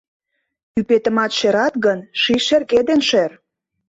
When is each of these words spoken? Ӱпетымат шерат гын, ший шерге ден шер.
Ӱпетымат 0.79 1.31
шерат 1.39 1.73
гын, 1.85 1.99
ший 2.21 2.39
шерге 2.47 2.79
ден 2.89 3.01
шер. 3.09 3.31